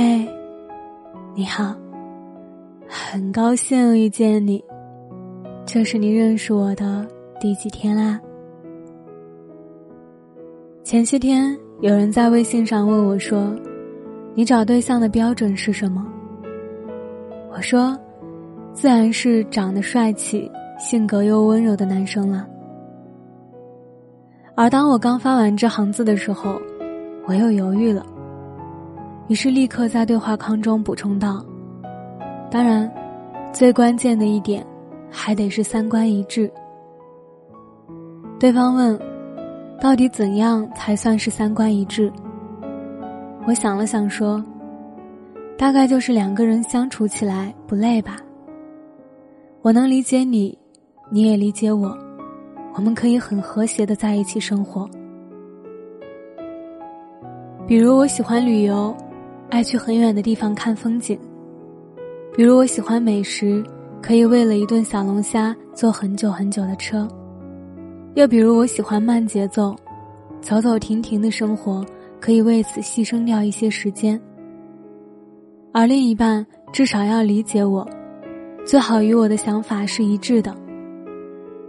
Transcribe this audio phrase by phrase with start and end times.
[0.00, 0.24] 嘿，
[1.34, 1.74] 你好，
[2.86, 4.64] 很高兴遇见你。
[5.66, 7.04] 这是你认识我的
[7.40, 8.20] 第几天啦？
[10.84, 13.52] 前些天有人在微信上问我说
[14.36, 16.06] ：“你找对象的标准是什么？”
[17.50, 17.98] 我说
[18.72, 22.46] ：“自然是长得帅气、性格又温柔的男生了。”
[24.54, 26.56] 而当我刚发完这行字的时候，
[27.26, 28.06] 我又犹豫了。
[29.28, 31.44] 于是立刻在对话框中补充道
[32.50, 32.90] ：“当然，
[33.52, 34.66] 最关键的一点，
[35.10, 36.50] 还得是三观一致。”
[38.40, 38.98] 对方问
[39.78, 42.10] ：“到底怎样才算是三观一致？”
[43.46, 44.42] 我想了想说
[45.58, 48.16] ：“大概就是两个人相处起来不累吧。
[49.60, 50.56] 我能理解你，
[51.10, 51.94] 你也理解我，
[52.74, 54.88] 我们可以很和谐的在一起生活。
[57.66, 58.96] 比如我喜欢旅游。”
[59.50, 61.18] 爱去很远的地方看风景，
[62.36, 63.64] 比如我喜欢美食，
[64.02, 67.08] 可以为了一顿小龙虾坐很久很久的车；
[68.14, 69.74] 又比如我喜欢慢节奏，
[70.42, 71.82] 走走停停的生活，
[72.20, 74.20] 可以为此牺牲掉一些时间。
[75.72, 77.88] 而另一半至少要理解我，
[78.66, 80.54] 最好与我的想法是一致的。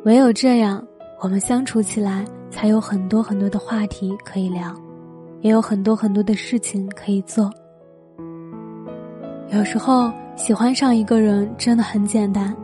[0.04, 0.86] 唯有这样，
[1.22, 4.76] 我们相处起来才有很多很多的话题可以聊，
[5.40, 7.50] 也有很多很多的事情可以做。
[9.52, 12.56] 有时候喜欢上一个人真的很简单，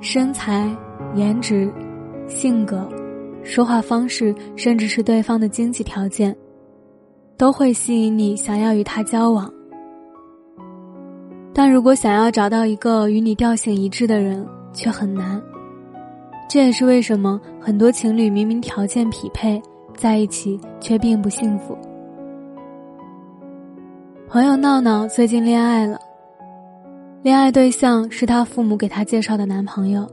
[0.00, 0.74] 身材、
[1.14, 1.70] 颜值、
[2.26, 2.88] 性格、
[3.44, 6.34] 说话方式，甚至是对方的经济条件，
[7.36, 9.52] 都会吸引你想要与他交往。
[11.52, 15.40] 但如果想要找到一个与你调性一致的人，却很难。
[16.48, 19.60] 这也是为什么很多情侣明明条件匹配，
[19.94, 21.76] 在一起却并不幸福。
[24.32, 25.98] 朋友闹闹最近恋爱了，
[27.20, 30.08] 恋爱对象是他父母给他介绍的男朋友，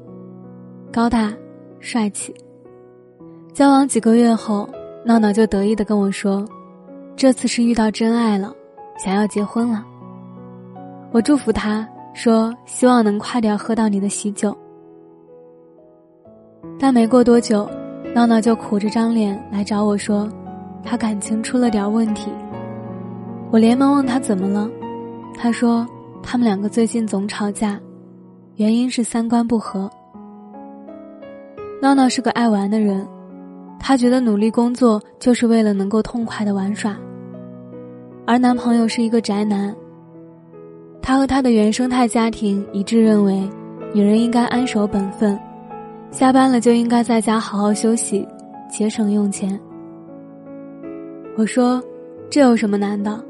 [0.92, 1.32] 高大，
[1.80, 2.34] 帅气。
[3.54, 4.68] 交往几个月后，
[5.06, 6.44] 闹闹就得意的跟我说
[7.16, 8.52] ：“这次是遇到真爱了，
[8.98, 9.86] 想要结婚了。”
[11.14, 14.58] 我祝福他说：“希望能快点喝到你的喜酒。”
[16.80, 17.70] 但没过多久，
[18.16, 20.28] 闹闹就苦着张脸来找我说
[20.84, 22.32] ：“他感情出了点问题。”
[23.50, 24.70] 我连忙问他怎么了，
[25.36, 25.88] 他说
[26.22, 27.80] 他们两个最近总吵架，
[28.56, 29.90] 原因是三观不合。
[31.82, 33.08] 闹闹是个爱玩的人，
[33.80, 36.98] 她觉得努力工作就是为了能够痛快的玩耍，
[38.26, 39.74] 而男朋友是一个宅男。
[41.02, 43.50] 他和他的原生态家庭一致认为，
[43.94, 45.40] 女人应该安守本分，
[46.12, 48.28] 下班了就应该在家好好休息，
[48.70, 49.58] 节省用钱。
[51.38, 51.82] 我说，
[52.30, 53.24] 这有什么难的？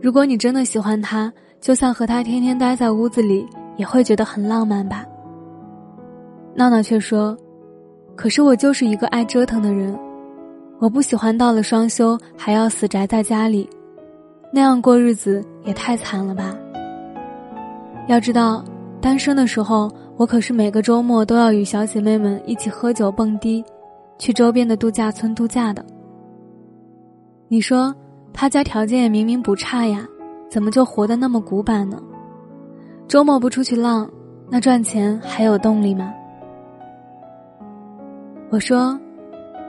[0.00, 3.46] 如果你真的喜欢他，就算和他天天待在屋子里，
[3.76, 5.04] 也会觉得很浪漫吧。
[6.54, 7.36] 闹闹却说
[8.14, 9.98] ：“可是我就是一个爱折腾的人，
[10.78, 13.68] 我不喜欢到了双休还要死宅在家里，
[14.52, 16.54] 那样过日子也太惨了吧。
[18.06, 18.64] 要知道，
[19.00, 23.64] 单身的时候，我可是每个周末都要与小姐妹们一起喝酒蹦迪，
[24.18, 25.84] 去周边的度假村度假的。
[27.48, 27.94] 你说？”
[28.38, 30.06] 他家条件也明明不差呀，
[30.50, 31.98] 怎么就活得那么古板呢？
[33.08, 34.06] 周末不出去浪，
[34.50, 36.12] 那赚钱还有动力吗？
[38.50, 39.00] 我说，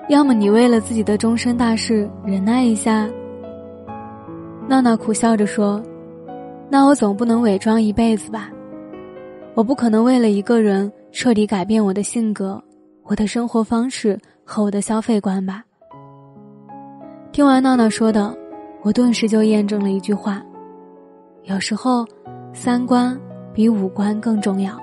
[0.10, 3.10] 要么你为了自己的终身大事忍耐一下。
[4.68, 5.82] 闹闹苦笑着说
[6.70, 8.50] ：“那我总不能伪装一辈子吧？
[9.56, 12.62] 我不可能为了一个人彻底改变我的性格、
[13.04, 15.64] 我的生活方式和我的消费观吧？”
[17.32, 18.38] 听完闹闹说的。
[18.88, 20.42] 我顿时就验证了一句话：
[21.44, 22.06] 有时候，
[22.54, 23.20] 三观
[23.54, 24.80] 比五官更重要。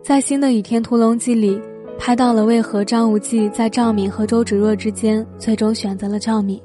[0.00, 1.60] 在新的《倚天屠龙记》里，
[1.98, 6.62] 拍到了为何张无忌在赵敏和周芷若之间最终选择了赵敏。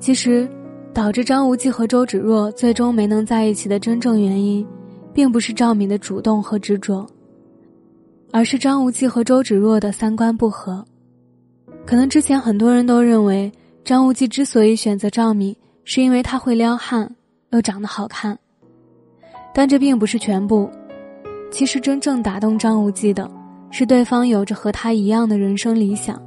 [0.00, 0.48] 其实，
[0.94, 4.66] 导致张无忌和周芷若最终没能在一起的真正原因，
[5.12, 7.06] 并不是赵敏的主动和执着，
[8.32, 10.82] 而是张无忌和周芷若的三观不合。
[11.84, 13.50] 可能之前很多人都认为
[13.84, 17.10] 张无忌之所以选择赵敏，是因为他会撩汉，
[17.50, 18.38] 又长得好看。
[19.52, 20.70] 但这并不是全部。
[21.50, 23.30] 其实真正打动张无忌的，
[23.70, 26.18] 是对方有着和他一样的人生理想，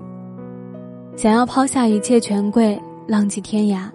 [1.16, 3.90] 想要抛下一切权贵，浪迹天涯，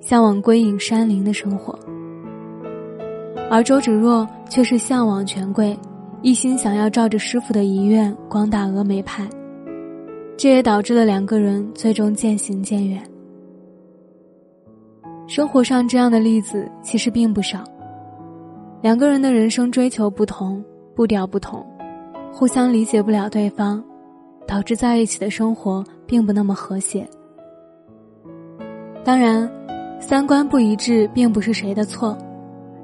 [0.00, 1.78] 向往归隐山林的生活。
[3.50, 5.78] 而周芷若却是向往权贵，
[6.20, 9.26] 一心想要照着师傅的遗愿光大峨眉派。
[10.38, 13.02] 这也导致了两个人最终渐行渐远。
[15.26, 17.64] 生活上这样的例子其实并不少。
[18.80, 20.64] 两个人的人生追求不同，
[20.94, 21.66] 步调不同，
[22.32, 23.82] 互相理解不了对方，
[24.46, 27.04] 导致在一起的生活并不那么和谐。
[29.02, 29.50] 当然，
[29.98, 32.16] 三观不一致并不是谁的错，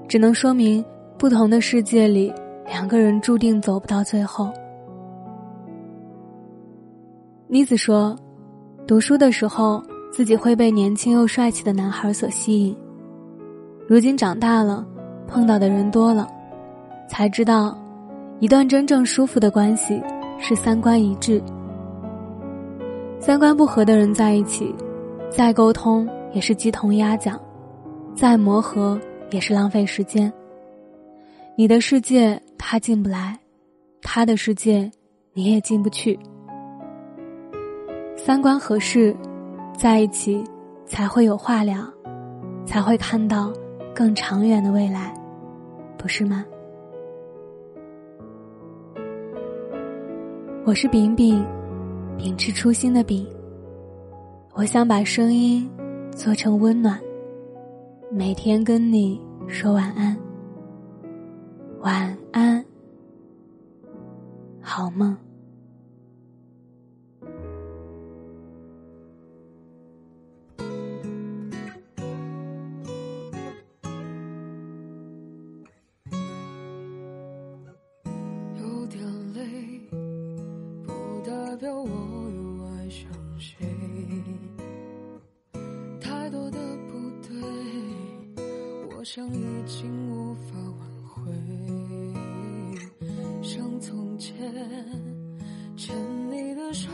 [0.09, 0.85] 只能说明
[1.17, 2.35] 不同的世界里，
[2.67, 4.53] 两个人注定走不到最后。
[7.55, 8.17] 妮子说，
[8.85, 9.81] 读书的时候
[10.11, 12.77] 自己会被年轻又帅气的男孩所吸引，
[13.87, 14.85] 如今长大了，
[15.29, 16.27] 碰到的人多了，
[17.09, 17.79] 才知道，
[18.41, 20.03] 一段真正舒服的关系
[20.37, 21.41] 是三观一致。
[23.21, 24.75] 三观不合的人在一起。
[25.31, 27.41] 再沟通也是鸡同鸭讲，
[28.17, 29.01] 再磨合
[29.31, 30.33] 也是浪费时间。
[31.57, 33.39] 你的世界他进不来，
[34.03, 34.91] 他的世界
[35.35, 36.19] 你也进不去。
[38.17, 39.15] 三观合适，
[39.77, 40.43] 在一起
[40.87, 41.77] 才会有话聊，
[42.65, 43.53] 才会看到
[43.95, 45.13] 更长远的未来，
[45.99, 46.45] 不是吗？
[50.65, 51.45] 我是饼饼，
[52.17, 53.27] 秉持初心的饼。
[54.55, 55.69] 我想把声音
[56.13, 56.99] 做成温暖，
[58.11, 60.17] 每天跟你说晚安，
[61.81, 62.65] 晚安，
[64.63, 65.15] 好梦。
[89.15, 91.31] 想已经无法挽回，
[93.45, 94.35] 像从前
[95.77, 95.95] 牵
[96.33, 96.91] 你的手，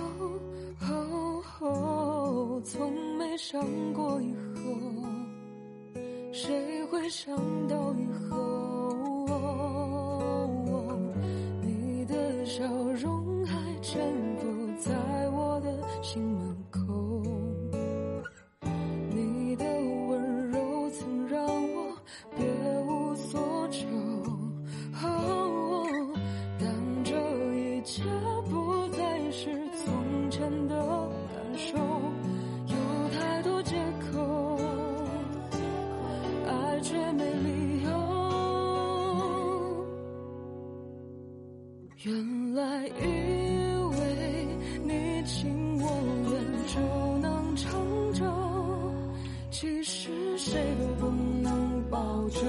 [2.62, 3.58] 从没想
[3.94, 4.61] 过以后，
[6.31, 7.34] 谁会想
[7.67, 9.26] 到以后，
[11.62, 12.62] 你的笑
[13.02, 13.99] 容还潜
[14.37, 14.46] 伏
[14.78, 14.93] 在
[15.31, 16.29] 我的心
[50.50, 51.06] 谁都不
[51.43, 52.43] 能保证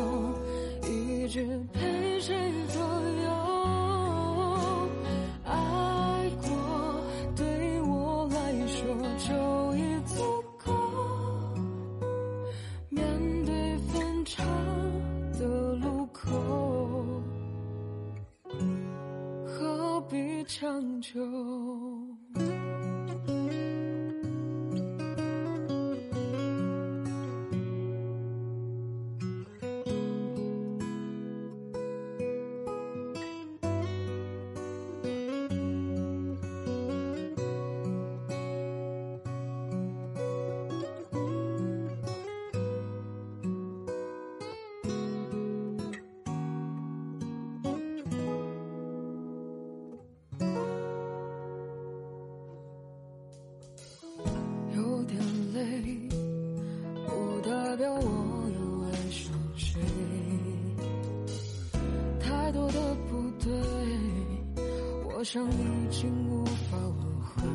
[0.89, 2.36] 一直陪谁
[2.69, 3.30] 左右。
[5.45, 6.50] 爱过
[7.36, 8.81] 对我来说
[9.19, 9.30] 就
[9.77, 10.74] 已足够，
[12.89, 13.06] 面
[13.45, 14.44] 对分岔
[15.38, 16.27] 的路口。
[19.45, 21.21] 何必强求。
[65.33, 66.91] 好像已经无法挽
[67.23, 67.47] 回，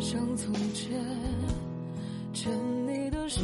[0.00, 0.98] 像从前
[2.32, 2.50] 牵
[2.86, 3.42] 你的手，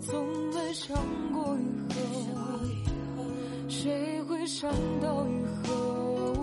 [0.00, 0.96] 从没想
[1.32, 1.94] 过以后，
[3.68, 4.68] 谁会想
[5.00, 6.34] 到以后，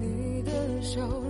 [0.00, 1.27] 你的笑。